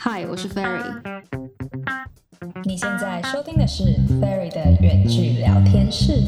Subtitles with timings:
[0.00, 0.80] 嗨，我是 Ferry。
[2.64, 3.82] 你现在收听的是
[4.22, 6.22] Ferry 的远距聊天室。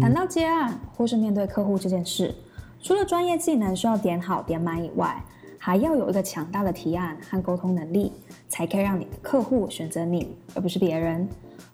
[0.00, 2.32] 谈到接案或是面对客户这件事，
[2.80, 5.20] 除了专业技能需要点好点满以外，
[5.58, 8.12] 还要有一个强大的提案和沟通能力，
[8.48, 11.28] 才可以让你的客户选择你，而不是别人。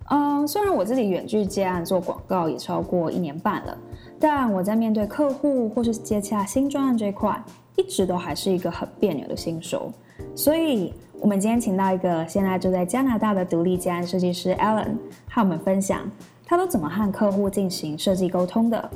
[0.09, 3.77] 嗯，虽然我自己远距接案做广告也超过一年半了，
[4.21, 7.41] 但我在面对客户或是接洽新专案这一块，
[7.77, 9.93] 一直都还是一个很别扭的新手。
[10.35, 14.97] 所以，我们今天请到一个现在住在加拿大的独立接案设计师 Alan，
[15.31, 16.01] 和我们分享
[16.45, 18.91] 他都怎么和客户进行设计沟通的。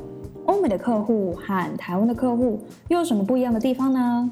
[0.46, 4.30] 欧美的客户和台湾的客户又有什么不一样的地方呢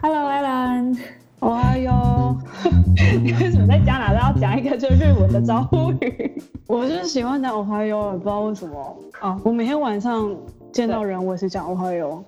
[0.00, 0.98] ？Hello，Alan。
[1.40, 2.36] 哦嗨哟！
[3.22, 6.42] 你为什么在加拿大要讲一个就日文的招呼语？
[6.66, 9.38] 我就是喜欢讲哦嗨哟，不知道为什么啊。
[9.44, 10.34] 我每天晚上
[10.72, 12.22] 见到人，我也是讲哦嗨哟。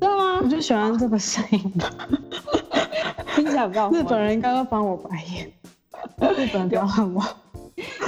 [0.00, 0.40] 真的吗？
[0.42, 1.72] 我就喜欢这个声音。
[3.34, 3.90] 听起来比较。
[3.90, 5.46] 日本人应该要翻我白眼。
[6.36, 7.22] 日本人不要恨我。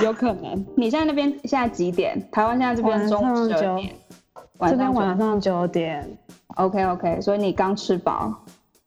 [0.03, 0.65] 有可能。
[0.77, 2.21] 你现在那边现在几点？
[2.33, 3.95] 台湾现在这边中午九点。
[4.61, 6.17] 这边晚上九点。
[6.57, 8.33] OK OK，所以你刚吃饱。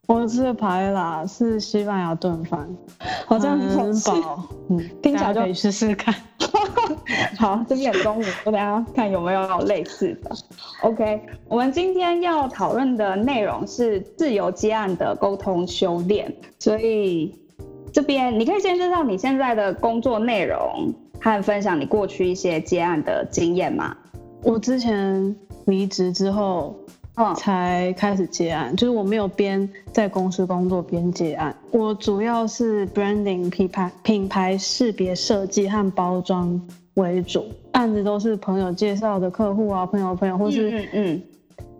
[0.09, 2.67] 我吃排啦，是西班牙炖饭，
[3.27, 6.11] 好像很饱，嗯，听起来就可以试试看。
[7.37, 10.31] 好，这边有中午，我等下看有没有类似的。
[10.81, 17.39] OK，我们今天要讨论的内容是自由接案的沟通修炼，所以
[17.93, 23.95] 这边你可以先介绍你现在的工作内容，和分享你过去一些接案的经验吗？
[24.41, 25.35] 我之前
[25.67, 26.75] 离职之后。
[27.35, 31.53] 才开始接案，就是我没有边在公司工作边接案。
[31.71, 36.59] 我主要是 branding 品牌品牌识别设计和包装
[36.93, 41.21] 为主，案子都是朋友介绍的客户啊，朋友朋友或是嗯嗯，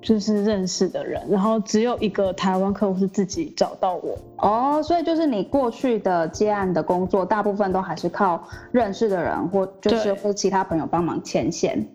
[0.02, 1.22] 就是认识的人。
[1.30, 4.18] 然后只有一个台湾客户是自己找到我。
[4.38, 11.88] 哦，所以就是你过去的接案的工作，大部分都还是靠认识的人或就是或其他朋友帮忙牵线。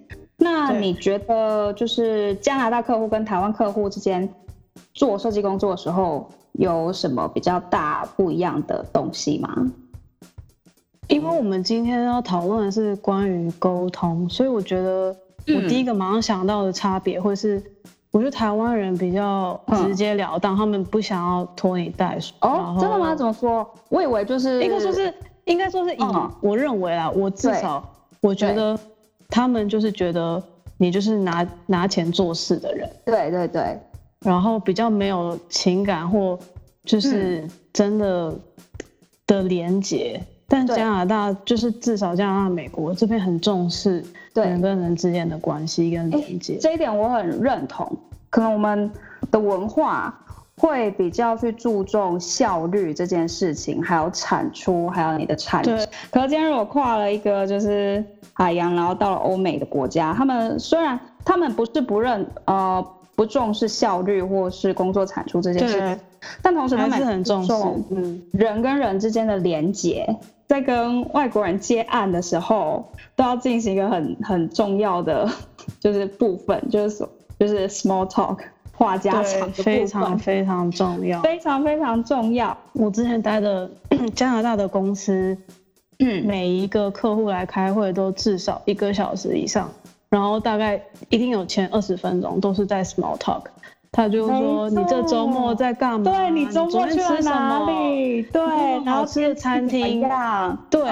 [0.45, 4.29] 那你觉得，就是加拿大客户跟台湾客户之间
[4.93, 9.49] 做设计工作的时候，有什么比较大不一样的东西吗？
[11.09, 15.17] 因为我们今天要讨论的是关于沟通，所以我觉得
[15.47, 17.63] 我第一个马上想到的差别，会是
[18.11, 22.35] 我觉得台湾人比较直截了当，他们不想要拖泥带水。
[22.43, 23.15] 哦，真的吗？
[23.15, 23.67] 怎么说？
[23.89, 25.15] 我以为就是应该说是，
[25.47, 25.99] 应该说是以
[26.41, 27.83] 我认为啊，我至少
[28.21, 28.79] 我觉得。
[29.35, 30.41] 他们就是觉得
[30.79, 33.77] 你就是拿拿钱做事的人，对对对，
[34.21, 36.39] 然后比较没有情感或
[36.85, 38.33] 就是真的
[39.27, 40.21] 的连结。
[40.23, 46.57] 嗯、但加拿大就是至少加拿大、美国这边很重视人跟人之间的关系跟连接。
[46.61, 47.91] 这一点我很认同。
[48.31, 48.89] 可能我们
[49.33, 50.17] 的文化
[50.59, 55.71] 会比较去注重效率这件事情，还有产出，还有你的产值。
[56.13, 58.05] 可是今天如果跨了一个就是。
[58.35, 62.85] 海洋，然后到了欧美的国家，他们虽然他们不是不认呃
[63.15, 66.01] 不重视效率或是工作产出这件事情，
[66.43, 67.53] 但同时他们是很重视
[67.91, 70.19] 嗯人跟人之间的连结，
[70.49, 72.85] 在跟外国人接案的时候，
[73.15, 75.31] 都要进行一个很很重要的
[75.79, 77.07] 就是部分，就是
[77.39, 78.37] 就是 small talk
[78.73, 79.23] 话家
[79.53, 82.59] 非常非常重要，非常非常重要。
[82.73, 83.71] 我之前待的
[84.17, 85.39] 加拿大的公司。
[85.99, 89.71] 嗯，每一个客户来开会都至少一个小时以上，
[90.09, 93.43] 然后大概一定有前二十分钟都是在 small talk。
[93.97, 96.11] 他就说：“你这周末在干嘛？
[96.11, 98.23] 对，你周末去了哪里？
[98.23, 98.43] 对，
[98.85, 100.05] 然后吃的餐厅。
[100.69, 100.83] 对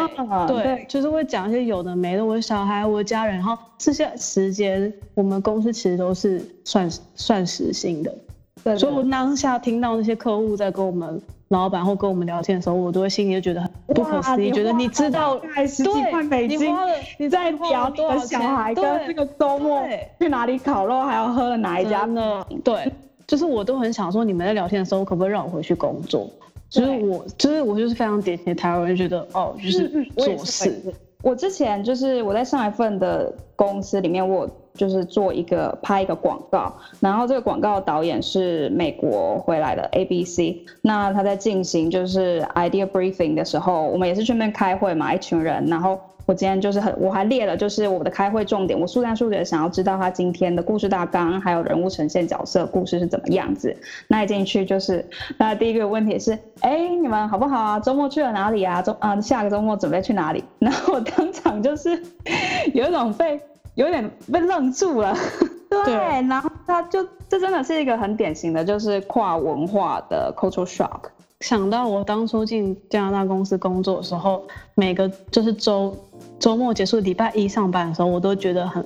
[0.47, 3.35] 对，就是会讲一些有的没的，我的小孩，我的家人。
[3.35, 8.15] 然后这些时间，我们公司其实都是算算时薪的。
[8.63, 11.21] 对，所以我当下听到那些客户在跟我们。”
[11.53, 16.75] 老板或跟我们聊天的时候，我都会心里就觉得很不可思议，觉得你知道，十几块美金，
[17.19, 19.83] 你在聊多的小孩跟这个周末
[20.19, 22.45] 去哪里烤肉，还要喝了哪一家呢？
[22.65, 22.91] 对，
[23.27, 26.29] 就是我都很想说，你们在聊天的时候，可不可以让我回去工作？
[26.71, 30.83] 就是我，就是我，就是非常典型的台湾人，觉得哦，就是做事。
[31.23, 46.01] 我之前就是我在上一份的公司里面，我就是做一个拍一个广告，然后这个广告导演是美国回来的 ABC，那他在进行就是 idea briefing 的时候，我们也是去那边开会嘛，一群人，然后。
[46.25, 53.77] 我今天就是很，我还列了就是我的开会重点，我速战速决想要知道他今天的故事大纲，还有人物呈现角色故事是怎么样子。
[54.07, 55.05] 那一进去就是，
[55.37, 57.81] 那第一个问题是，哎，你们好不好啊？
[57.81, 58.81] 周末去了哪里啊？
[58.81, 60.45] 周啊，下个周末准备去哪里？
[60.61, 62.01] 然后我当场就是
[62.73, 63.41] 有一种被
[63.75, 65.15] 有点被愣住了，
[65.71, 65.95] 对，对
[66.29, 71.01] 然后他就这真的是一个很典型的，就是跨文化的 cultural shock。
[71.41, 75.97] 想到我当初进加拿大公司工作的时候，每个就是周
[76.39, 78.85] 周末结束，礼拜一上班的时候，我都觉得很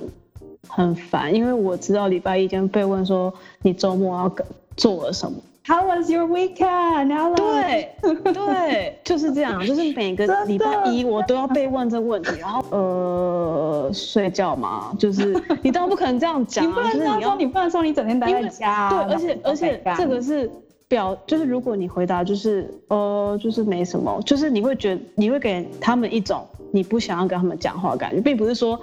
[0.67, 3.31] 很烦，因为我知道礼拜一天被问说
[3.61, 4.35] 你周末要
[4.75, 5.37] 做了什么。
[5.67, 7.09] How was your weekend?
[7.35, 7.89] 对
[8.31, 20.49] 对，就是这样，就是每个礼拜一我都要被问这个问题，然后呃睡觉嘛，就是 你当然不可能这样讲啊，就是你要你不能说你整天待在家，对，而且而且这个是
[20.87, 28.79] 表，就是如果你回答就是呃就是没什么，就是你会觉得你会给他们一种你不想要跟他们讲话的感觉，并不是说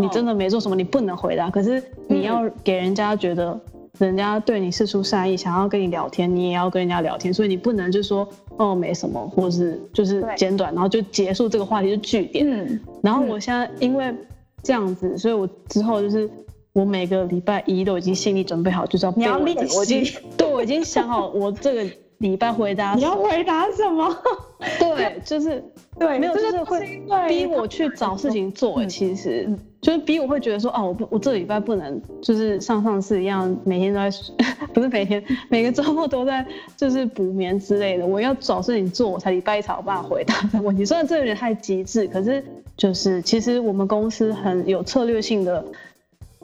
[0.00, 3.56] 你真的没做什么你不能回答，可是你要给人家觉得。
[3.98, 12.46] 人家对你示出善意，想要跟你聊天，你也要跟人家聊天，所以你不能就说哦没什么，或是就是简短，然后就结束这个话题就句点。
[12.48, 14.14] 嗯，然后我现在因为
[14.62, 16.28] 这样子，所以我之后就是
[16.72, 20.04] 我每个礼拜一都已经心理准备好，就是要背我，我已经
[20.36, 22.94] 对我已经想好我这个礼拜回答。
[22.94, 24.16] 你要回答什么？
[24.78, 25.62] 对，就是
[25.98, 29.48] 对，没有就是会逼我去找事情做，其实。
[29.82, 34.10] 就是逼我会觉得说，哦，我不，我这礼拜不能，就是像上次一样，每天都在，
[34.74, 36.44] 不是每天，每个周末都在，
[36.76, 38.04] 就是补眠之类的。
[38.04, 40.84] 我要找事情做，我才礼拜一才有办法回答这个问题。
[40.84, 42.44] 虽然这有点太极致，可是
[42.76, 45.64] 就是其实我们公司很有策略性的，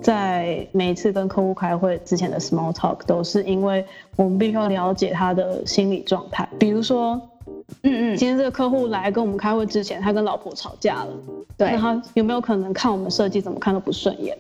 [0.03, 3.85] 在每一次跟客户开会之前的 small talk，都是因为
[4.17, 7.21] 我们必须要了解他的心理状态，比如说。
[7.83, 11.09] 嗯嗯，今天这个客户来跟我们开会之前，他跟老婆吵架了。
[11.57, 14.37] 对，那他有没有可能看我们设计怎么看都不顺眼？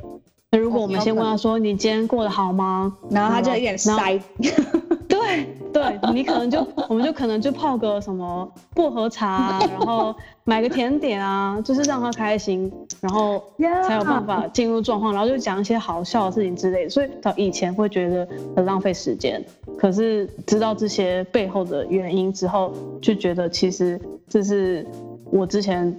[0.50, 4.20] 那如果我们先问他说：“你今天过得好吗？”然后他就有点塞。
[5.72, 10.14] 对对，你可能就我们就可能就泡个什么薄荷茶啊，然后
[10.44, 12.70] 买个甜点啊，就是让他开心，
[13.00, 16.90] 然后才有办法进入状况，然后就讲一些好笑的事情之类的。
[16.90, 19.44] 所以到以前会觉得很浪费时间，
[19.78, 24.86] 可是知道这些背后的原因之后，就觉得其实这是
[25.30, 25.98] 我之前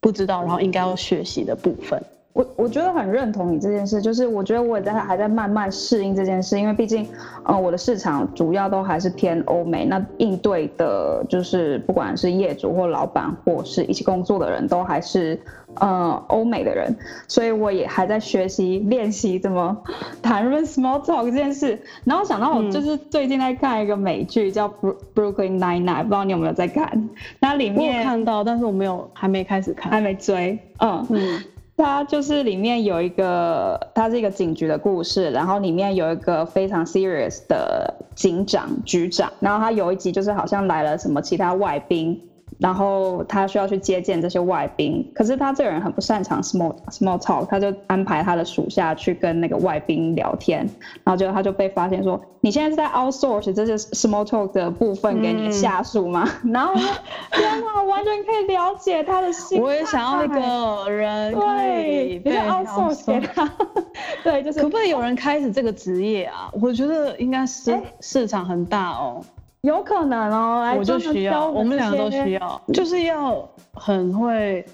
[0.00, 2.02] 不知道，然后应该要学习的部分。
[2.40, 7.06] 我我觉得很认同你这件事，就是我觉得我也在还在慢慢适应这件事，因为毕竟，
[7.44, 15.38] 呃，我的市场主要都还是偏欧美，那应对的就是不管是业主或老板或是一起工作的人都还是
[15.74, 16.96] 呃欧美的人，
[17.28, 19.76] 所以我也还在学习练习怎么
[20.22, 21.78] 谈论 small talk 这件事。
[22.04, 24.66] 然后想到我就是最近在看一个美剧叫
[25.14, 27.10] Brooklyn Nine-Nine，不知道你有没有在看？
[27.38, 30.58] 那里面我有看到，但是我没有还没开始看，还没追。
[30.78, 31.44] 嗯嗯。
[31.80, 42.20] 它就是里面有一个，它是一个警局的故事，然后里面有一个非常 serious 的警长局长，然后他有一集就是好像来了什么其他外宾。
[42.60, 50.58] 然后他需要去接见这些外宾，可是他这个人很不擅长 small small talk，他就安排他的属下去跟那个外宾聊天，
[51.02, 56.28] 然后就他就被发现说，你现在是在 outsource 这些 small talk 的部分给你的下属吗？
[56.44, 59.60] 嗯、然后天哪，完全可以了解他的心。
[59.60, 63.50] 我也想要一个人对，被 outsource 给他。
[64.22, 66.50] 对，就是可不可以有人开始这个职业啊？
[66.60, 69.24] 我觉得应该是市场很大哦。
[69.62, 74.64] 有可能哦，我就需要，我们两个都需要，就是要很会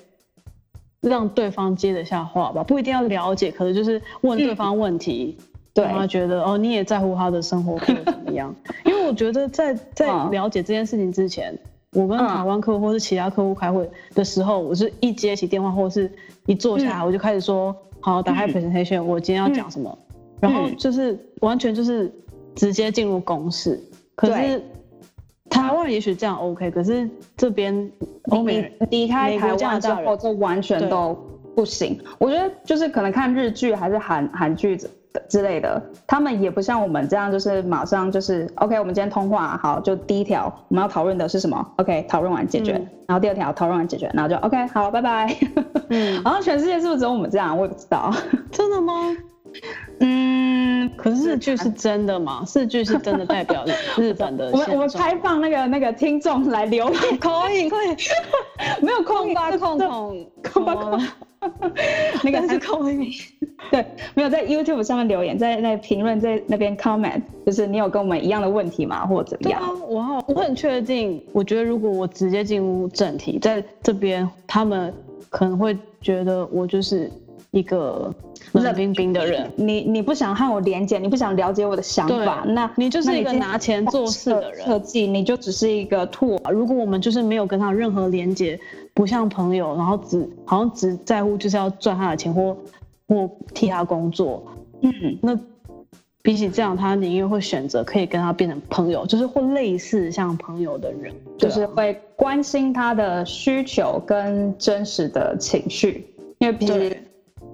[1.01, 5.37] 让对方接得下话吧，不一定要了解，可能就是问对方问题，
[5.75, 8.55] 对，让他觉得哦，你也在乎他的生活过得怎么样？
[8.87, 11.57] 因为我觉得在在了解这件事情之前，
[11.93, 16.11] 我跟台湾客户或是其他客户开会的时候，我是一接起电话或是
[16.47, 19.99] 一坐下来，我就开始说，好，打开 presentation，我今天要讲什么，
[20.41, 22.13] 然后就是完全就是
[22.55, 23.81] 直接进入公式，
[24.17, 24.63] 可是。
[25.49, 27.91] 台湾也许这样 OK，可是这边
[28.31, 31.17] 欧美离开台湾之后，就完全都
[31.55, 31.99] 不行。
[32.19, 34.91] 我觉得就是可能看日剧还是韩韩剧之
[35.29, 38.77] 之类的，他们也不像我们这样，就是马上就是 OK。
[38.81, 42.73] 我们今天通话好，就第一条我们要讨论的是什么？OK，讨论完解决。
[42.73, 45.33] 嗯、然后第二条讨论完解决，然后就 OK，好，拜拜。
[45.91, 47.57] 嗯， 然后全世界是不是只有我们这样？
[47.57, 48.13] 我也不知道。
[48.51, 49.17] 真的吗？
[50.01, 52.45] 嗯，可是日剧是真的吗？
[52.55, 53.65] 日剧是真的代表
[53.97, 54.51] 日本的。
[54.53, 57.97] 我们我们开放那个那个听众来留言，可以可以，
[58.83, 61.01] 没有空吧空空空吧空，
[62.23, 63.13] 那个是可以。
[63.71, 63.85] 对，
[64.15, 69.61] 没有在 YouTube 上面留言，在那评论在那边 comment，就是你有跟我们一样的问题吗，或者怎么样？
[69.89, 74.93] 我好，我很确定，我觉得如果我直接进入正题，在这边他们
[75.31, 77.11] 可能会觉得我就是
[77.59, 78.15] 一个。
[78.53, 84.65] 冷冰冰的人，你你不想和我连接，你不想了解我的想法，那你就是一个拿钱做事的人。
[84.65, 86.41] 设计，你就只是一个 tool。
[86.51, 88.59] 如果我们就是没有跟他任何连接，
[88.95, 92.57] 不像朋友，然后只好像只在乎就是要赚他的钱或
[93.09, 94.43] 或替他工作，
[94.81, 95.39] 嗯，那
[96.23, 106.07] 比起这样，他宁愿会选择可以跟他变成朋友，就是或类似像朋友的人，就是会关心他的需求跟真实的情绪。
[106.39, 106.95] 因为毕竟，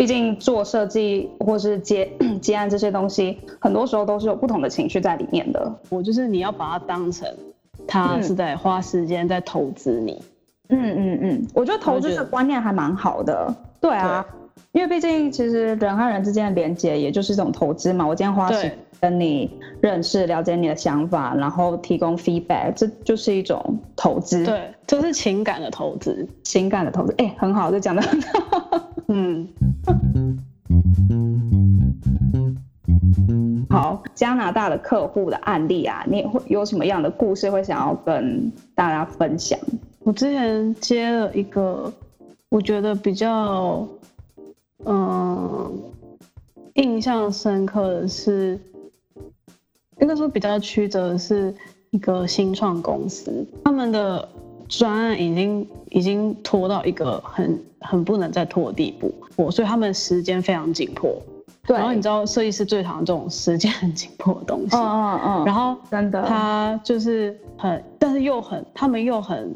[0.02, 2.10] 毕竟做设计或是接
[2.42, 5.72] 接案这些东西，很多时候都是有不同的情绪在里面的。
[5.90, 7.32] 我就是你要把它当成
[7.86, 10.20] 他是在花时间在投资你。
[10.70, 13.54] 嗯嗯嗯，我觉得投资的观念还蛮好的。
[13.80, 14.26] 对啊。
[14.72, 18.04] 因为毕竟，其实人和人之间的连接，也就是一种投资嘛。
[18.04, 24.44] 我今天花时间跟你认识、了解你的想法，然后提供 feedback，这就是一种投资。
[24.44, 27.12] 对，这是情感的投资，情感的投资。
[27.18, 28.92] 哎，很好，这讲的很好。
[29.08, 29.48] 嗯。
[33.68, 39.58] 好，加拿大的客户的案例啊，你会有什么样的故事会想要跟大家分享？
[40.04, 41.92] 我之前接了一个，
[42.50, 43.84] 我觉得比较。
[44.84, 45.80] 嗯，
[46.74, 48.58] 印象深刻的是，
[50.00, 51.54] 应该说比较曲折的是
[51.90, 54.28] 一个新创公司，他们的
[54.68, 61.14] 专案已经已经拖到一个很很不能再拖的地步，我所以他们时间非常紧迫。
[61.66, 61.76] 对。
[61.76, 64.76] 然后你知道设计师最讨厌这种时间很紧迫的东西。
[64.76, 65.44] 嗯嗯嗯。
[65.44, 69.54] 然后真的，他就是很，但是又很，他们又很。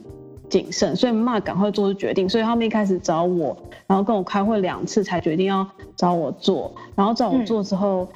[0.49, 3.57] 谨慎，所以妈赶快做出决定，所以他们一开始找我，
[3.89, 5.67] 然后跟我开会两次才决定要
[5.97, 8.09] 找我做，然后找我做之后，嗯、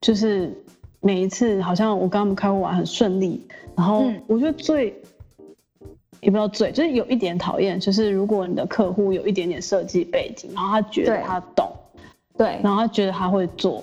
[0.00, 0.50] 就是
[1.00, 4.90] 每一次好像我跟他们开会完很顺利，然后我觉得最，
[5.80, 5.88] 嗯、
[6.20, 11.70] 也不知道最，就是有一点讨厌，就是如果你的客户有一点点设计背景，然后他觉得他懂，
[12.36, 13.82] 对，然后他觉得他会做，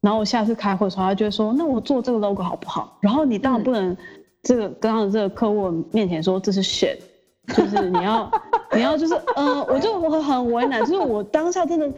[0.00, 2.96] 然后我下次开会的时候，他就会说，那我做这个 logo 好不好？
[3.00, 3.96] 然后你当然不能
[4.42, 6.98] 这个刚刚这个客户面前说这是 shit。
[7.54, 8.28] 就是你要，
[8.74, 11.88] 你要就是，嗯、呃，我就我很为难，就是我当下真的，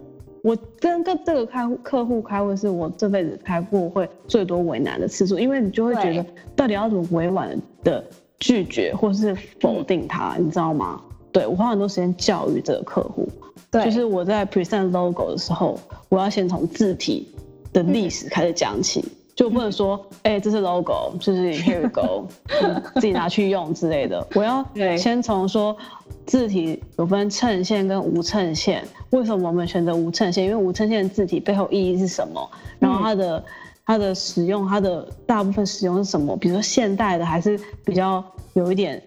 [0.42, 8.04] 我跟跟这个开客户开会是我这辈子开过会最多为难的次数，因为你就会觉得到底要怎么委婉的
[8.38, 11.00] 拒绝或是否定他，你知道吗？
[11.32, 13.28] 对，我花很多时间教育这个客户，
[13.70, 15.78] 对，就是我在 present logo 的时候，
[16.08, 17.28] 我要先从字体
[17.72, 19.04] 的历史开始讲起。
[19.38, 22.26] 就不能说，哎、欸，这是 logo，就是 here go，
[22.98, 24.26] 自己拿去用之类的。
[24.34, 24.66] 我要
[24.98, 25.76] 先从说
[26.26, 30.42] 字体有分衬线跟无衬线，为什么我们选择无衬线？
[30.44, 32.50] 因为无衬线的字体背后意义是什么？
[32.80, 33.44] 然后它的
[33.86, 36.36] 它的使用，它的大部分使用是什么？
[36.36, 39.00] 比如说现代的，还是比较有一点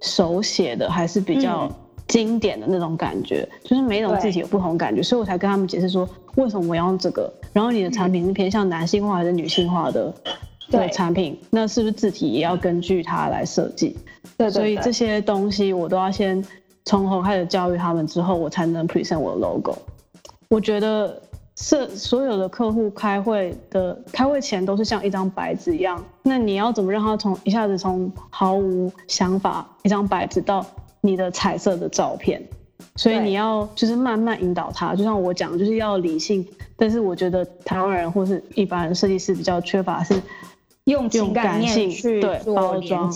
[0.00, 1.70] 手写的，还是比较
[2.08, 3.48] 经典的那种感觉？
[3.62, 7.32] 就是每一种字体有不同感觉，所以我才跟他们解释说，为什么我要用这个。
[7.52, 10.14] 然后你的产品是偏向男性化还是女性化的
[10.70, 11.38] 的产品？
[11.50, 13.96] 那是不是字体也要根据它来设计？
[14.36, 16.44] 对，所以这些东西我都要先
[16.84, 19.76] 从头开始教育他们，之后我才能 present 我的 logo。
[20.48, 21.20] 我觉得
[21.56, 30.64] 是所有的客户开会的开会前都是像一张白纸一样，那你要怎么让他从一下子从毫无想法一张白纸到
[31.00, 32.42] 你的彩色的照片？
[32.96, 36.46] 所以你要就是慢慢引导他，就像我讲的，就是要理性。
[36.76, 40.14] 但是我觉得台湾人或是一般人设计师比较缺乏是
[40.84, 42.22] 用情感性去
[42.54, 43.12] 包装，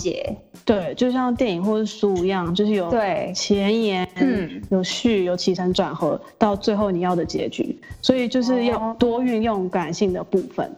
[0.66, 2.90] 对，就像电影或是书一样，就是有
[3.34, 7.78] 前言，嗯，有序，有起承转合，到最后你要的结局。
[8.02, 10.70] 所以就是要多运用感性的部分，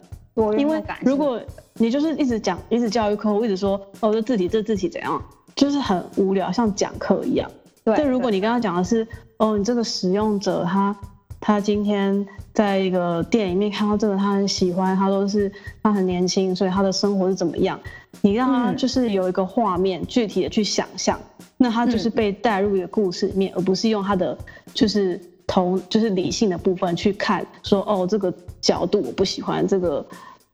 [0.57, 1.41] 因为如果
[1.75, 5.21] 你就是一直讲，一直教育客户，一直说哦，这字体，这字体怎样，
[5.57, 7.51] 就是很无聊，像讲课一样。
[7.87, 10.97] 对，但如果你刚刚讲的是，哦，你这个使用者他
[11.39, 15.51] 他今天在一个店里面看到这个，他很喜欢，他都是
[15.85, 17.79] 他很年轻，所以他的生活是怎么样？
[18.23, 21.17] 你让他就是有一个画面，嗯、具体的去想象，
[21.57, 24.37] 那他就是被带入一个故事里面，嗯、而不是用他的
[24.75, 30.05] 就是头就是理性的部分去看，说哦，这个角度我不喜欢这个。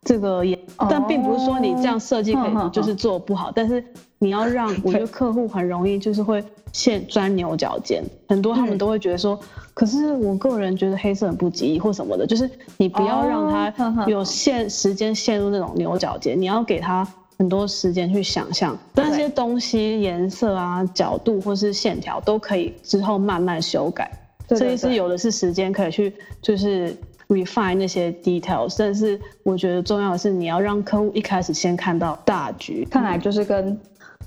[0.05, 0.59] 这个也，
[0.91, 3.83] 但并不是说你这样设计可以就是做不好，但是
[4.19, 6.43] 你要让 我觉得客户很容易就是会
[6.73, 9.39] 陷钻牛角尖，很多他们都会觉得说，
[9.75, 17.07] 可是我个人觉得黑色很不吉利或什么的，就是你不要让他有限时间陷入那种牛角尖，你要给他
[17.39, 24.11] 很多时间去想象，但这些东西颜色啊、角度或是线条都可以之后慢慢修改，
[24.49, 26.93] 设计师有的是时间可以去就是。
[27.33, 32.87] Refine 那些 details，但是我觉得重要的是你要让客户一开始先看到大局。
[32.91, 33.79] 看来就是跟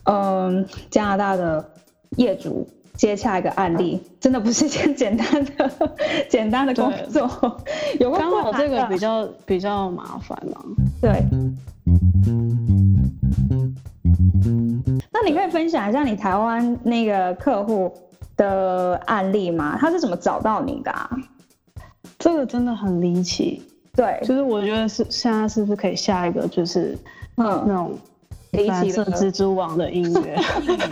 [0.03, 1.63] 嗯、呃、加拿大的
[2.17, 5.71] 业主接洽一个案例，真的不是一件简单的
[6.29, 7.61] 简单的工作。
[7.99, 10.61] 有刚好这个比较比较麻烦嘛？
[11.01, 11.23] 对。
[15.11, 17.93] 那你可以分享一下你台湾那个客户
[18.35, 19.77] 的案例吗？
[19.79, 21.09] 他是怎么找到你的啊？
[22.19, 23.61] 这个真的很离奇，
[23.95, 26.97] 对，就是我觉得是现在是不是可以下一个就是
[27.37, 27.97] 嗯那种。
[28.69, 30.33] 蓝色蜘蛛网的音乐，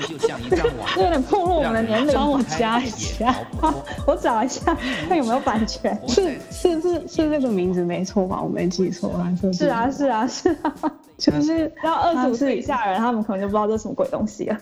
[0.05, 2.13] 就像一张网，有点暴露我们的年龄。
[2.13, 3.33] 帮我加一下，
[4.05, 4.75] 我找一下，
[5.07, 5.97] 看有没有版权。
[6.05, 8.41] 是是是是这个名字没错吧？
[8.41, 9.53] 我没记错，蓝色。
[9.53, 10.73] 是啊是啊是啊，
[11.17, 14.59] 就是要二十五岁以下人，他们可能就不知道这是什么鬼东西啊。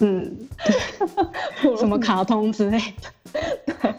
[0.00, 0.34] 嗯，
[1.76, 3.40] 什么卡通之类的。
[3.66, 3.94] 对。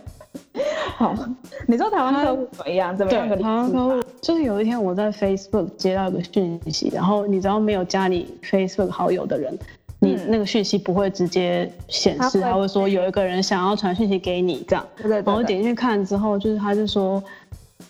[0.99, 1.15] 好，
[1.65, 2.97] 你知道台湾客户怎么样？
[2.97, 3.29] 怎么样？
[3.29, 9.57] 台湾客户就是有一天我在 Facebook 接到一个讯息，然后你知道没有加你 Facebook 好友的人，
[9.99, 14.85] 你那个讯息不会直接显示，他会说有一个人想要传讯息给你这样。
[14.97, 15.21] 对对。
[15.21, 17.23] 然后点进去看之后，就是他就说：“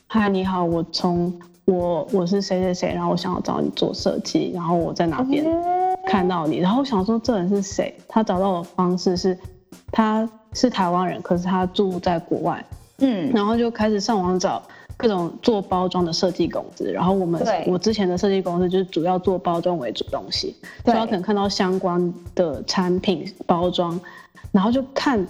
[0.06, 1.34] 嗨，你好，我从
[1.66, 5.44] 我我是谁谁谁，然后我想要找你做设计，然后我在哪边
[6.06, 7.92] 看到你，然后我想说这人是谁？
[8.08, 9.36] 他找到的方式是，
[9.92, 12.64] 他是台湾人，可是他住在国外。”
[13.00, 14.62] 嗯，然后就开始上网找
[14.98, 24.00] 各种做包装的设计公司，然后我们我之前的设计公司就是主要做包装为主东西，所以他可能看到相关的产品包装，
[24.52, 25.26] 然后就看，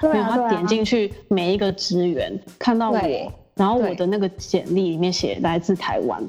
[0.00, 2.98] 然后他点进去每一个职员，看到我，
[3.54, 6.22] 然后我的那个简历里面写来自台湾，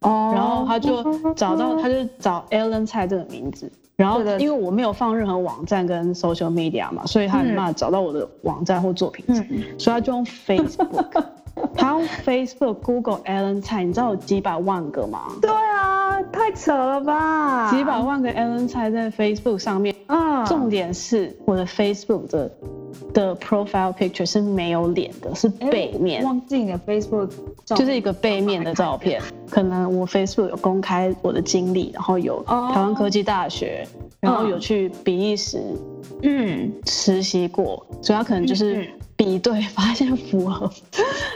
[0.00, 1.02] 哦，然后他就
[1.34, 3.70] 找到，他就找 Alan 蔡这个名字。
[3.98, 9.24] 然后，因为我没有放任何网站跟 social media 嘛，所以他没办法找到我的网站或作品
[9.76, 11.24] 所以他就用 Facebook。
[11.74, 15.26] 他用 Facebook、Google Ellen 蔡，你知道有几百万个吗？
[15.40, 17.70] 对啊，太扯了吧！
[17.70, 19.94] 几百万个 Ellen 蔡在 Facebook 上面。
[20.06, 22.50] 啊，重点是我的 Facebook 的
[23.12, 26.24] 的 profile picture 是没有脸的，是背面。
[26.24, 27.30] 忘记你的 Facebook
[27.64, 29.20] 就是一个背面的照片。
[29.50, 33.86] 可能我 Facebook 有公开我的经历，然后有台湾科技大学，
[34.20, 35.62] 然后有去比利时，
[36.22, 38.88] 嗯，实习过，主要可能就是。
[39.18, 40.70] 比对 发现符合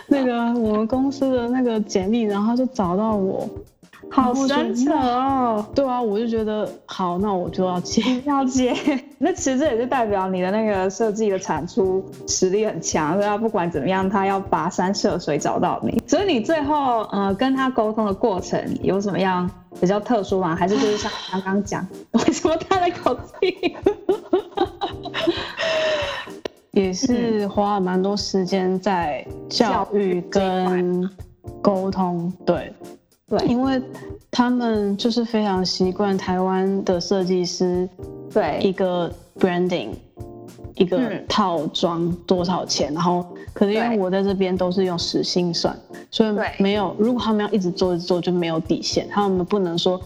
[0.07, 3.49] 那个我们公司的那个简历，然后就找到我，
[4.11, 5.65] 好神奇哦！
[5.75, 8.73] 对啊，我就觉得好，那我就要接， 要接。
[9.19, 16.01] 那其实这也是代表你的那个设计的产出实力很强，所以他不管怎么样，他要跋山涉水找到你。
[16.07, 20.55] 所以你最后呃跟他沟通的过程有什么样比较特殊吗？
[20.55, 23.77] 还是就是像刚刚讲，为什么他的口气？
[26.73, 31.07] 也是花了蛮多时间在教育跟
[31.61, 32.73] 沟通，对，
[33.29, 33.81] 对，因为
[34.31, 37.87] 他们就是非常习惯台湾的设计师，
[38.33, 39.91] 对，一个 branding，
[40.75, 45.79] 一个套装多少钱，然后可是因为我在这边都是用时薪算，
[46.11, 50.01] 所以没有，如果他们要一直做一直做就没有底线，他们不能说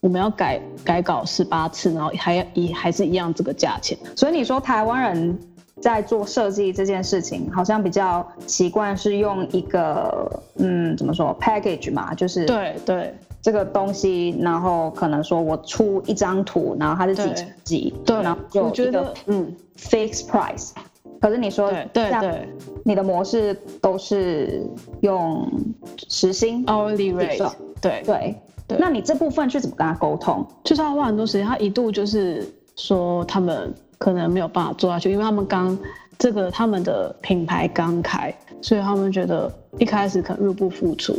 [0.00, 5.38] 我们要改改稿十八次，然后还要一还是一样这个价钱，所以你说台湾人。
[5.80, 20.72] 在做设计这件事情，好像比较习惯是用一个嗯，怎么说 package 嘛，就是对对这个东西，然后可能说我出一张图，然后它是几几几，对，然后就一个嗯 fixed price。
[21.18, 22.48] 可是你说对对，
[22.84, 24.62] 你的模式都是
[25.00, 25.50] 用
[26.08, 28.36] 时薪 hourly rate，对对
[28.68, 28.78] 对。
[28.78, 30.46] 那你这部分去怎么跟他沟通？
[30.62, 33.74] 就是他花很多时间，他一度就是说他们。
[34.00, 35.78] 可能没有办法做下去，因为他们刚
[36.18, 41.14] 这个他们的品牌刚开，所以他们觉得一开始可能入不敷出，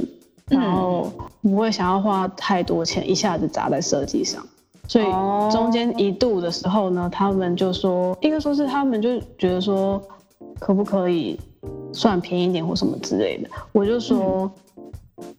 [0.48, 1.13] 然后
[1.44, 4.44] 不会想要花太多钱一下子砸在设计上，
[4.88, 5.06] 所以
[5.52, 10.02] 中间一度的时候呢，他们就说，应该说是他们就觉得说，
[10.60, 11.39] 可不可以
[11.94, 14.52] 算便宜一点或什么之类的，我就说，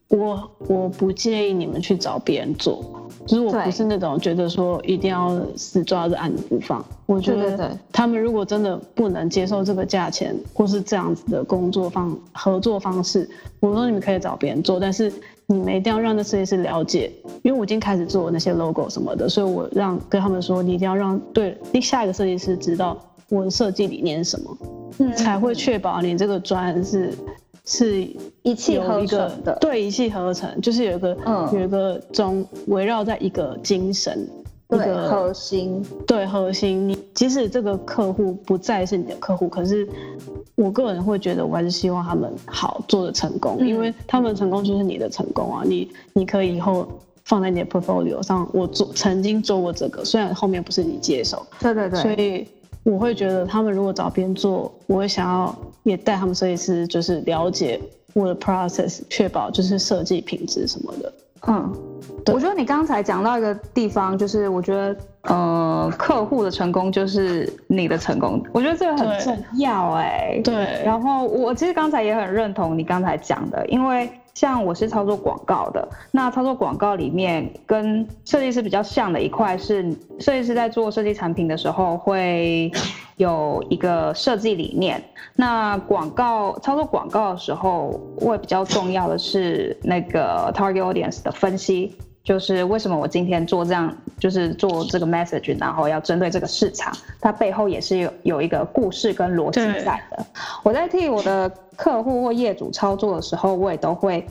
[0.08, 2.84] 我我不介意你们去找别人做。
[3.24, 13.28] 就是我不是那种觉得说一定要死抓着案子不放，我觉得他们如果真的不能接受这个价钱或是这样子的工作方合作方式，
[13.60, 15.12] 我说你们可以找别人做，但是
[15.46, 24.58] 你们一定要让那设计师了解，因为我已经开始做那些 logo 什么的，所以我让跟他们说，你一定要让对下一个设计师知道我的设计理念是什么，
[24.98, 27.12] 嗯，才会确保你这个专是。
[27.64, 28.06] 是
[28.42, 34.28] 一气呵成的，对，一气呵成，就是有一个，嗯，有一个中围绕在一个精神，
[34.68, 36.88] 对，核心，对，核心。
[36.88, 39.88] 你即使这个客户不再是你的客户，可是
[40.56, 45.62] 我个人会觉得，我还是希望他们好做的成功，嗯，因为他们成功就是你的成功啊。
[45.64, 46.88] 你你可以以后
[47.24, 52.46] 放在你的 portfolio 上，我做曾经做过这个，虽然后面不是你接手，对对对，所以。
[52.84, 57.80] 我会觉得他们如果找边做，我会想要也带他们设计师，就是了解
[58.12, 61.12] 我的 process，确保就是设计品质什么的。
[61.46, 61.72] 嗯，
[62.32, 70.40] 我觉得你刚才讲到一个地方，就是我觉得，呃，客户的成功就是你的成功，我觉得这个很重要哎。
[70.44, 70.82] 对。
[70.84, 79.82] 然后我其实刚才也很认同你刚才讲的，因为像我是操作广告的，那操作广告里面跟设计师比较像的一块是，
[80.18, 82.70] 设计师在做设计产品的时候会
[83.16, 85.02] 有一个设计理念。
[85.34, 91.91] 那广告操作广告的时候，会比较重要的是那个 target audience 的分析，
[92.24, 100.24] 就是为什么我今天做这样，就是做这个 message，然后要针对这个市场，它背后也是有有一个故事跟逻辑在的。
[100.62, 101.50] 我在替我的。
[101.74, 104.24] 客户或业主操作的时候，我也都会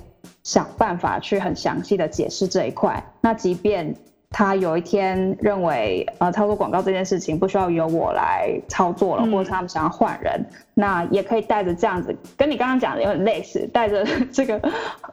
[0.43, 3.03] 想办法去很详细的解释这一块。
[3.19, 3.93] 那即便
[4.33, 14.59] 他有一天认为，呃，操作广告这件事情不需要由我来操作了，嗯、或者他们想要换人，那也可以带着这样子，跟你刚刚讲的有点类似，带着这个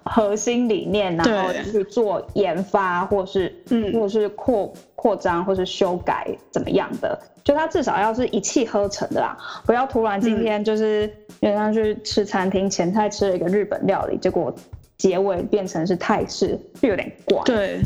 [0.05, 7.21] 核心理念，然后去做研发，或是嗯，或者是扩扩张，或是修改怎么样的。
[7.43, 14.55] 就他至少要是一气呵成的啦，不要突然今天就是原来去吃餐厅，前菜吃了一个日本料理，结果
[14.97, 17.43] 结尾变成是泰式，就有点怪。
[17.45, 17.81] 对。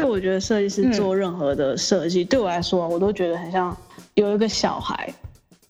[0.00, 3.76] 而且我觉得设计师做任何的设计，嗯、对我来说，我都觉得很像
[4.14, 5.12] 有一个小孩，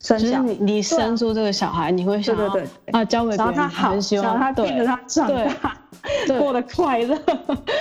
[0.01, 5.77] 生小就是你你生出这个小孩，啊、你会想要对对对啊教给别人，他好，很希望他对着他长大。
[6.39, 7.15] 过得快乐。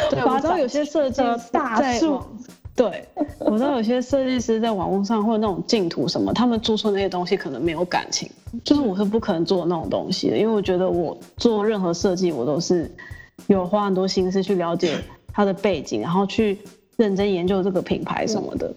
[0.10, 1.22] 对，我知道有些设计
[1.54, 2.22] 大树。
[2.76, 3.08] 对，
[3.40, 8.30] 我知道有些设计师在网络上或者那种净图什么，他们做出那些东西可能没有感情，
[8.64, 12.90] 就是我是不可能做那种东西的，因为我觉得我做任何设计，我都是
[13.48, 14.98] 有花很多心思去了解
[15.40, 16.60] 它的背景，然后去
[16.98, 18.70] 认真研究这个品牌什么的。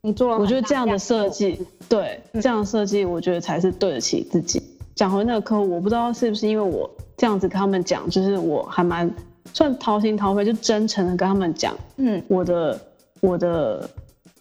[0.00, 4.60] 你做了，我觉得这样的设计，对，这样的设计，我觉得才是对得起自己。
[4.96, 6.90] 讲回那个客户，我不知道是不是因为我。
[7.16, 9.08] 这样子跟他们讲，就是我还蛮
[9.52, 12.80] 算掏心掏肺，就真诚的跟他们讲，嗯，我的
[13.20, 13.88] 我的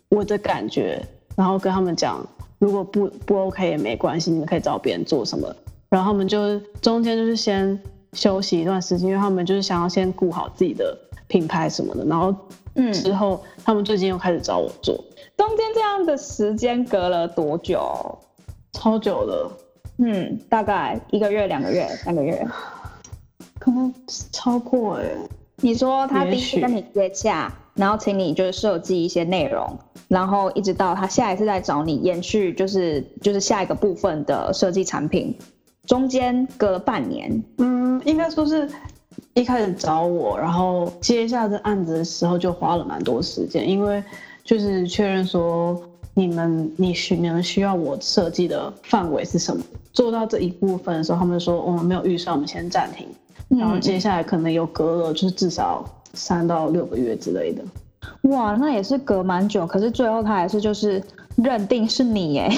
[0.09, 0.99] 我的感觉，
[1.35, 5.55] 然后跟他们讲，如果不不 OK 也没关系，你们可以找别人做什么。
[5.89, 7.79] 然后他们就中间就是先
[8.17, 12.03] 休息一段时间，因为他们就是想要先顾好自己的品牌什么的。
[12.03, 12.35] 然后
[12.73, 14.95] 嗯，之后他们最近又开始找我做。
[15.37, 18.17] 中间这样的时间隔了多久？
[18.73, 19.51] 超久了。
[19.99, 22.45] 嗯，大概一个月、两个月、三个月，
[23.59, 23.93] 可能
[24.31, 25.17] 超过哎、欸。
[25.61, 29.75] 你说他第一次跟你接洽，然后请你就是设计一些内容，
[30.07, 35.35] 然后一直到他下一次再找你延续，就是就是下一个部分的设计产品，
[35.87, 37.43] 中间隔了半年。
[37.57, 38.69] 嗯，应该说是
[39.33, 44.03] 一开始找我，然后接下这案子的时候就花了蛮多时间，因为
[44.43, 45.81] 就是确认说。
[46.19, 49.63] 你们，你需你们需要我设计的范围是什么？
[49.93, 53.07] 做到这一部分的时候，他们说我们没有预算，我们先暂停。
[53.49, 57.63] 然后接下来可能有隔了，就是至少三到六个月之类的。
[58.31, 59.67] 哇，那也是隔蛮久。
[59.67, 60.99] 可是最后他还是就是
[61.35, 62.49] 认定是你耶。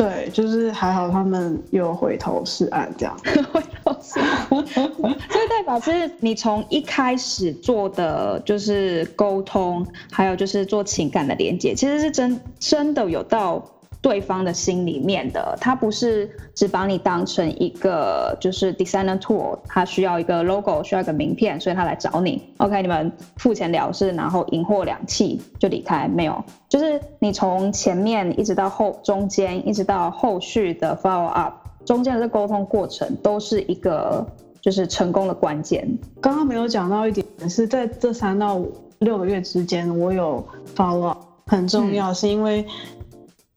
[0.00, 3.14] 对，就是还好他们有回头是岸这样。
[3.52, 13.62] 回头是岸， 所以代表是你从一开始做的就是沟通，还有就是做情感的连接，其实是真真的有到。
[14.02, 22.42] 对方的心里面的，他不是只把你当成一个就是 designer tool，他需要一个 logo，需要一个名片，所以他来找你。
[22.56, 34.26] OK，你们付钱了事，然后赢货两訖就离开，没有，就是你从前面一直到后中间，一直到后续的 follow up，中间的这沟通过程都是一个
[34.62, 35.86] 就是成功的关键。
[36.22, 38.58] 刚刚没有讲到一点是在这三到
[39.00, 40.42] 六个月之间，我有
[40.74, 42.64] follow up，很重要，是因为。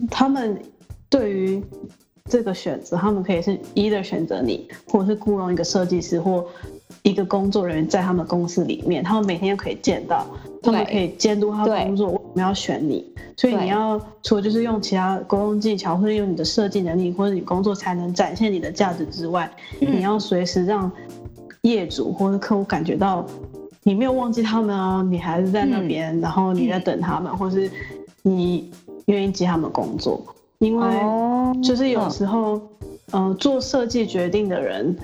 [0.09, 0.59] 他们
[1.09, 1.63] 对于
[2.29, 6.45] 这个选择，他们可以是 either 选择你，或者是雇佣一个设计师或
[7.03, 10.25] 一个工作人员在他们公司里面，他们每天可以见到，
[10.61, 12.07] 他们可以监督他的工作。
[12.07, 13.05] 我们要选你，
[13.37, 20.91] 所以你要除了就是用其他沟通技巧，或者用你的设计能力，或者你工作才能展现你的价值之外，你要随时让
[21.61, 23.25] 业主或者客户感觉到
[23.83, 27.69] 你没有忘记他们啊，你还是在那边，然后你在等他们，或是
[28.21, 28.71] 你。
[29.05, 30.21] 愿意接他们工作，
[30.59, 30.87] 因为
[31.61, 32.55] 就是有时候，
[33.11, 34.95] 嗯、呃，做设计决定的人，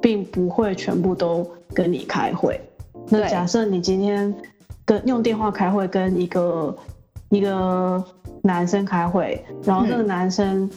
[0.00, 2.60] 并不会全部都跟你开会。
[3.08, 4.34] 那假设你今天
[4.84, 6.76] 跟用电话开会，跟一个
[7.30, 8.02] 一个
[8.42, 10.68] 男生开会，然后那个男生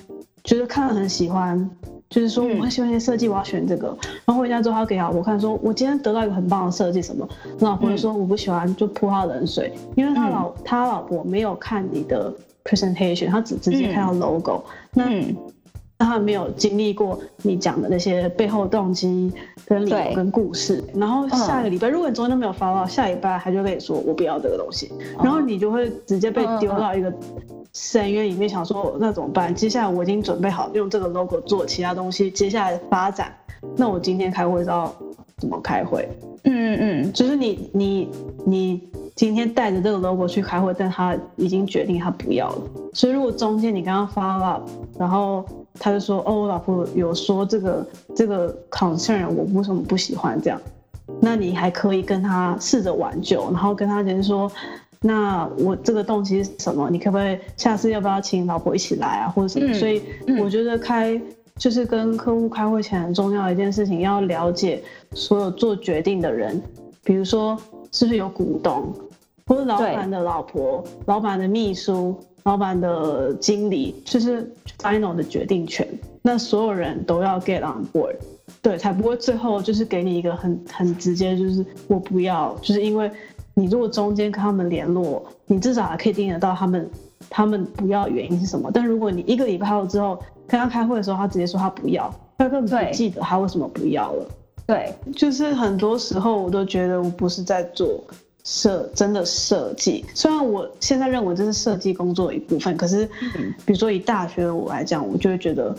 [0.43, 1.69] 就是看了很喜欢。
[2.09, 3.95] 就是说，我很喜欢一些设计，我要选这个。
[4.25, 7.29] 然后回家之后，他给老婆看，说我今天得到一个很棒的设计，什么？
[7.59, 14.63] 老婆就说我不喜欢，就泼他冷水，因为他老他老婆没有看你的 presentation，他只直接看到 logo。
[14.93, 15.05] 那
[15.97, 19.31] 他们没有经历过你讲的那些背后动机
[19.65, 20.81] 跟理由跟故事。
[20.93, 27.13] 然后下个礼拜，嗯、如果你昨天都没有 follow，下礼拜他就跟你说我不要这个东西，嗯、然后你就会直接被丢到一个
[27.73, 29.53] 深渊里面，想说那怎么办？
[29.53, 33.35] 接下来我已经准备好用这个 logo 做其他东西，接下来的发展，
[33.75, 34.95] 那我今天开会是要
[35.39, 36.07] 怎么开会？
[36.43, 38.09] 嗯嗯嗯，就是你你
[38.45, 42.61] 你今天带着这个 logo 去开会，但他已经决定他不要了。
[42.93, 45.43] 所以如果中间你刚刚 follow up，然后
[45.77, 50.59] 他就说哦，我老婆有说这个这个 concern，我为什么不喜欢这样？
[51.19, 54.49] 那你还可以跟他试着挽救，然后跟他人说，
[55.01, 56.89] 那我这个动机是什么？
[56.89, 59.71] 你可不可以下次要不要请老婆一起来啊，或者什么？
[59.71, 60.01] 嗯、所以
[60.41, 61.21] 我觉得开。
[61.59, 66.59] 就是跟客户开会前很重要一件事情，要了解所有做决定的人，
[67.03, 67.55] 比如说
[67.91, 68.91] 是不是有股东，
[69.45, 75.85] 或者老板的老婆、老板的秘书、老板的经理，就是 final 的决定权。
[76.21, 78.15] 那所有人都要 get on board，
[78.61, 83.11] 对，才不会最后就是给你一个很很直接，就是我不要，就是因为
[83.53, 86.89] 你如果中间跟他们联络，你至少还可以听得到他们
[87.29, 88.71] 他们不要原因是什么。
[88.73, 90.17] 但如果你一个礼拜后之后，
[90.49, 94.25] 跟他开会的时候，他直接说他不要，他根本不记得他为什么不要了。
[94.65, 98.03] 对，就是很多时候我都觉得我不是在做
[98.43, 103.03] 设真的设计，虽然我现在认为这是设计工作的一部分，可是，
[103.65, 105.75] 比如说以大学的我来讲，我就会觉得，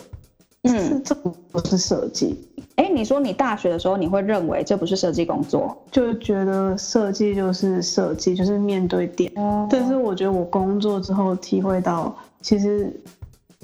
[0.62, 1.32] 嗯，这不
[1.66, 2.36] 是设计。
[2.74, 9.30] 哎，你说你大学的时候你会认为这不是设计工作，就觉得设计就是设计，就是面对点。
[9.36, 12.92] 嗯，但是我觉得我工作之后体会到，其实。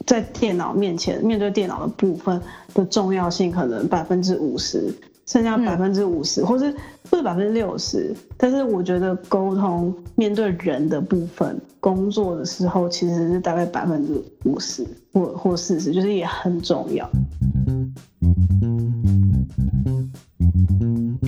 [0.05, 2.41] 在电脑面前，面对电脑的部分
[2.75, 6.71] 的重要性可能百分之五十，剩下百分之五十，或是
[7.11, 8.15] 或者百分之六十。
[8.37, 17.09] 但是我觉得沟通面对人的部分，工作的时候其实是大概百分之五十或或四十，就是也很重要。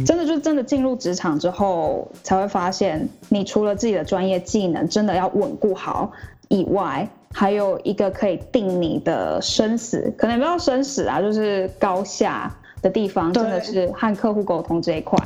[0.07, 6.13] 真的就真的进入职场之后，才会发现，你除了自己的专业技能真的要稳固好
[6.49, 7.09] 以外。
[7.33, 15.19] 还有一个可以定你的生死，可能也不要生死啊，就是高下的地方，真的是和客户沟通这一块。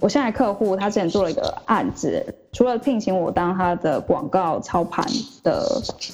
[0.00, 5.06] 我现在客户他之前做了一个案子，除了聘请我当他的广告操盘
[5.42, 5.62] 的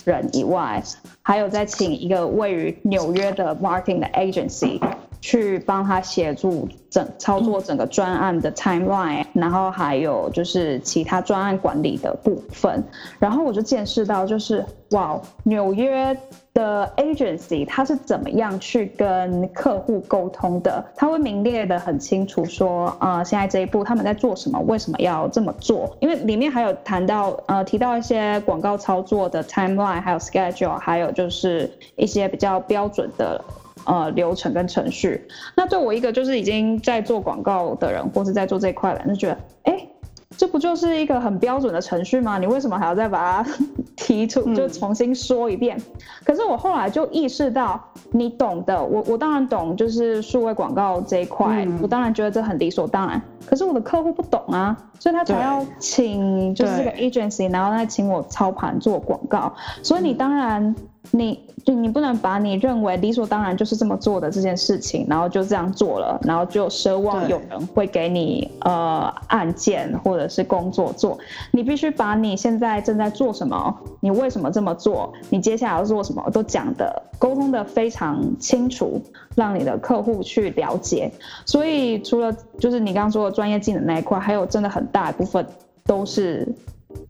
[0.04, 0.82] 人以外，
[1.22, 4.80] 还有在请一个位于纽约的 marketing 的 agency。
[5.26, 12.80] 去帮他协助整操作整个专案的 timeline，然后还有就是其他专案管理的部分，
[13.18, 16.16] 然后我就见识到就是哇，纽约
[16.54, 20.84] 的 agency 他是怎么样去跟客户沟通的？
[20.94, 25.96] 他会明列的很清楚说，呃，现在这一步他们在做什么，为什么要这么做？
[25.98, 33.44] 因为里面还有谈到呃提到一些广告操作的 timeline，还有 schedule，还有就是一些比较标准的。
[33.86, 39.88] 呃，流程跟程序，那对我一个就是已经在做广告的人，或是在做这一块的人，就觉得，哎，
[40.36, 42.36] 这不就是一个很标准的程序吗？
[42.36, 43.50] 你为什么还要再把它
[43.94, 45.78] 提出，就重新说一遍？
[45.78, 45.82] 嗯、
[46.24, 53.22] 可是我后来就意识到，你懂的，我我当然懂，就是数位广告这一块，嗯、我当然觉得这很理所当然。
[53.46, 59.54] 可是我的客户不懂啊，所以他才要请就是这个 agency，然后再请我操盘做广告。
[59.84, 60.74] 所以你当然。
[61.10, 71.18] 你就你不能把你认为理所当然就是这么做的这件事情，然后就这样做了，然后就奢望有人会给你呃案件或者是工作做。
[71.50, 79.00] 你必须把你现在正在做什么，你为什么这么做，你接下来要做什么，都讲的沟通的非常清楚，
[79.34, 81.10] 让你的客户去了解。
[81.44, 85.44] 所以除了就是你刚刚说的专业技能那一块，还有真的很大一部分
[85.84, 86.46] 都是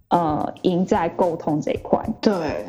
[0.08, 2.02] 呃赢在沟通这一块。
[2.20, 2.66] 对。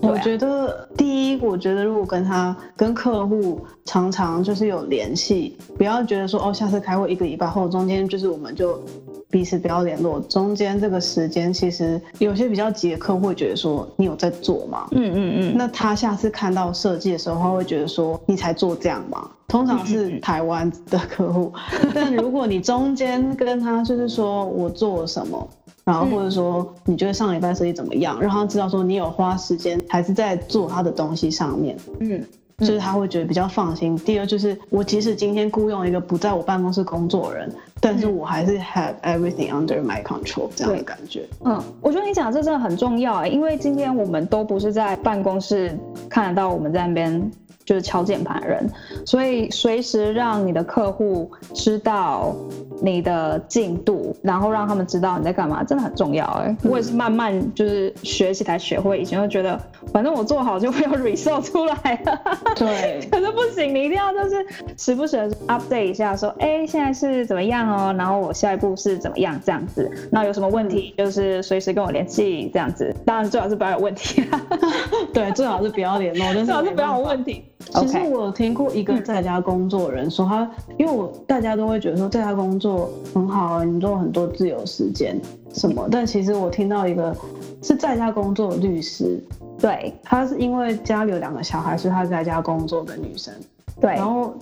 [0.00, 8.82] 我觉得第一，我觉得如果跟他跟客户常常就是有联系，不要觉得说哦，下次开会一个礼拜后，中间就是我们就
[9.30, 10.20] 彼此不要联络。
[10.20, 14.88] 中间这个时间，其实有些比较急的客户会觉得说你有在做吗？
[14.92, 15.54] 嗯嗯嗯。
[15.56, 19.28] 那他下次看到设计的时候，他会觉得说你才做这样吗？
[19.48, 21.52] 通常是台湾的客户，
[21.92, 25.48] 但如果你中间跟他就是说我做了什么。
[25.90, 32.24] 然后或者说你觉得上礼拜设计怎么样，让他知道说你有花时间还是在做他的东西上面，嗯，
[32.58, 33.96] 就是他会觉得比较放心。
[33.96, 41.26] 第二就是我即使今天雇佣一个不在我办公室工作的人，但是我还是 have everything under my control 这样的感觉。
[41.44, 45.76] 嗯，我觉得你讲的这真的很重要，因为今天我们都不是在办公室
[46.08, 47.30] 看得到我们在那边。
[47.70, 48.68] 就是敲键盘的人，
[49.06, 52.34] 所以随时让你的客户知道
[52.82, 56.56] 你的进度，然后让他们知道你在干嘛，真的很重要哎、欸。
[56.68, 59.56] 我也是慢慢就是学习才学会，以前就觉得
[59.92, 61.74] 反正我做好就会有 result 出来
[62.06, 62.20] 了。
[62.56, 64.44] 对， 可是不行，你一定要就是
[64.76, 74.24] 时不时的 update 一下，说哎、欸、现在是怎么样哦，然后我下一步是怎么样这样子，那有什么问题就是随时跟我联系这样子，当然最好是不要有问题。
[75.14, 77.44] 对，最好是不要联络，最好是不要有问题。
[77.60, 85.20] 其实我有听过一个在家工作的人说他，因为我大家都会觉得说在家工作很好啊，你做很多自由时间
[85.54, 87.16] 什么，但其实我听到一个
[87.62, 89.22] 是在家工作的律师，
[89.58, 93.32] 对，他是因为家里有两个小孩，所以他在家工作的女生，
[93.80, 94.34] 对，然后。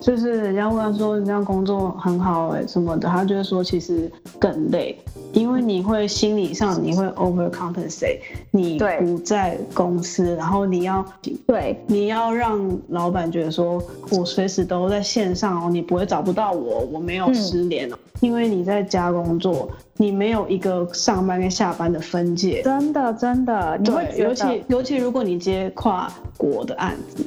[0.00, 4.98] 就是人家问他说，你这样工作很好哎、欸、什么的，他就会说其实更累，
[5.32, 8.18] 因为你会心理上你会 overcompensate，
[8.50, 11.04] 你不在公司，然后你要
[11.46, 11.78] 对。
[11.86, 27.24] 你要让老板觉得说我随时都在线上哦，你不会找不到我，我没有失联哦、嗯，因为你在家工作，你没有一个上班跟下班的分界，真的真的，你会尤其尤其如果你接跨国的案子。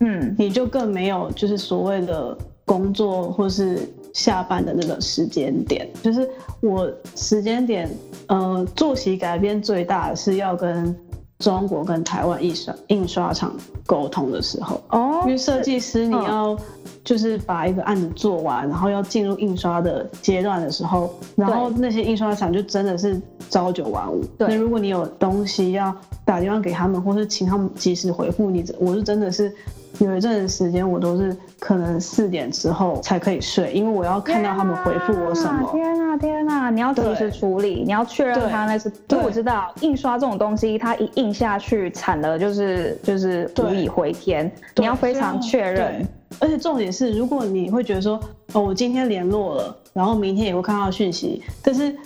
[0.00, 6.28] 嗯，你就更没有就是所谓的工作或是下班的那个时间点，就是
[6.60, 7.90] 我时间点，
[8.26, 10.94] 呃，作息改变最大的是要跟
[11.38, 13.54] 中国跟台湾印刷印刷厂
[13.86, 16.58] 沟通的时候哦，因为设计师你要
[17.04, 24.24] 就是把一个案子做完，然后要进入印刷的阶段的时候，然后那些印刷厂就真的是朝九晚五。
[24.38, 29.54] 对，那如果你有东西要打电话给他们，或是请他们及时回复你，我是真的是。
[30.00, 35.68] 有一阵子时间，我都是可能四点之后才可以睡，因为我要看到他们回复我什么。
[35.72, 38.88] 天呐、啊，天呐、啊，你要及时处理，你要确认他那是。
[39.08, 46.06] 对，我知道印刷这种东西，它一印下去惨的就是就是无以回天，你要非常确认。
[46.38, 48.20] 而且重点是，如果你会觉得说，
[48.52, 51.96] 哦，我今天联络了，然后明天也会看到讯息，但是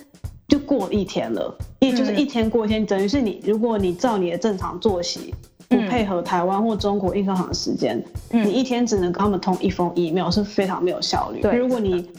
[0.53, 5.35] 就过一天了，也就是一天过一天，嗯、等于是你，如果你照你的正常作息。
[5.69, 11.41] 不配合台湾或中国印刷厂的时间，嗯，你一天只能跟他们通一封 email，是非常没有效率。
[11.41, 12.11] 对，如果你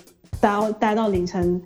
[0.42, 1.62] 待待到凌晨，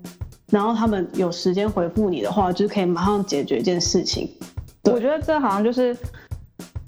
[0.50, 4.28] 然后他们有时间回复你的话，就是可以马上解决一件事情。
[4.84, 5.96] 我觉得这好像就是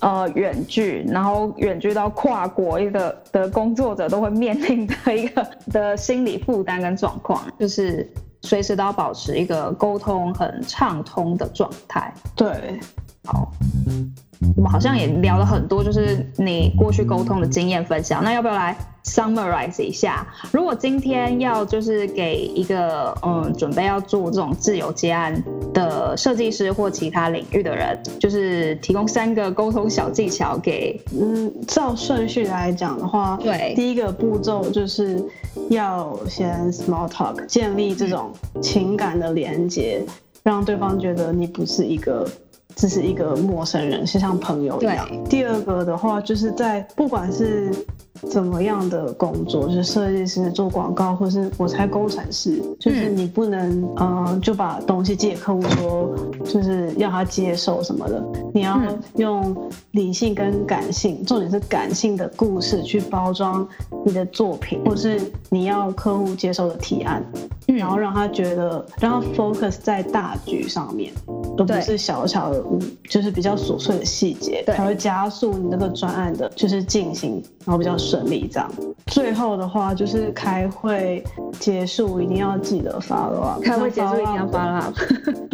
[0.00, 8.06] 呃远距，然后远距到跨国一个的工作者都会面临的一个 的心理负担跟状况，就是
[8.42, 12.12] 随时都要保持一个沟通很畅通的状态。
[12.34, 12.78] 对，
[13.24, 13.50] 好。
[14.56, 18.24] 我们好像也聊了很多，就是你过去沟通的经验分享。
[18.24, 18.74] 那要不要来
[19.04, 20.26] summarize 一下？
[20.50, 25.42] 如果今天要就是给一个嗯准备要做这种自由接案
[25.74, 30.98] 的设计师或其他领域的人，就是提供三个沟通小技巧给。
[31.12, 35.22] 嗯，照顺序来讲的话，对，第一个步骤就是
[35.70, 38.30] 要先 small talk，建立这种
[38.62, 40.04] 情感的连接，
[40.44, 42.24] 让对方觉得你不是一个。
[42.76, 45.06] 只是一个陌生人，是像朋友一样。
[45.24, 47.68] 第二个的话，就是在不管是
[48.28, 58.22] 怎么样的工作，就是设计师做广告，或是我猜工程师，就是你不能嗯、呃、就把东西寄给客户说，就是要他接受什么的。
[58.52, 58.80] 你要
[59.16, 59.56] 用
[59.92, 63.66] 理性跟感性，重点是感性的故事去包装
[64.04, 67.24] 你的作品，或是你要客户接受的提案，
[67.66, 71.12] 然后让他觉得让他 focus 在大局上面。
[71.56, 78.68] 都不是小小的，嗯，就是比较琐碎的细节，才会加速你那个专案的，就是进行，然后比较顺利这样。
[79.06, 81.22] 最后的话就是开会
[81.60, 84.94] 结束一定要记得 follow up，开会结束一定要 follow up，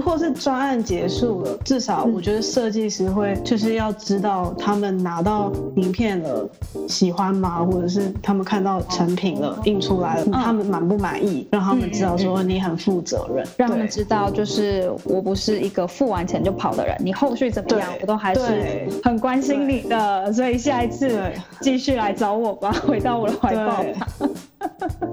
[0.02, 6.48] 或是专案结束了，至少我觉得设计师会就是要知道他们拿到名片了，
[6.88, 7.62] 喜欢吗？
[7.62, 11.46] 或者是他们看到成品了，印出来了，他们满不满意？
[11.52, 15.86] 让他们知道说你很负责任，让他们知道就是我不是一个。
[15.86, 24.06] 付完钱就跑的人，你后续怎么样，我都还是很关心你的，所以下一次继续来来找我吧，回到我的怀抱吧。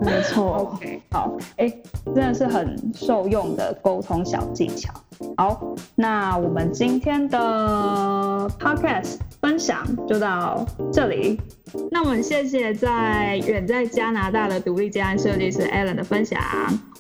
[0.02, 4.94] 没错， OK，好诶，真的是很受用的沟通小技巧。
[5.38, 5.60] 好，
[5.96, 11.42] 那我们今天的 Podcast 分享就到这里。
[11.90, 16.40] 那我们谢谢在远在加拿大的独立家安设计师 Alan 的分享，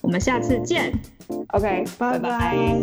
[0.02, 0.92] 我们下次见。
[1.50, 2.80] OK，拜拜。